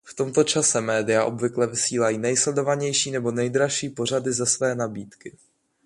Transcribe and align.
V 0.03 0.13
tomto 0.13 0.43
čase 0.43 0.81
média 0.81 1.25
obvykle 1.25 1.67
vysílají 1.67 2.17
nejsledovanější 2.17 3.11
nebo 3.11 3.31
nejdražší 3.31 3.89
pořady 3.89 4.33
ze 4.33 4.45
své 4.45 4.75
nabídky. 4.75 5.37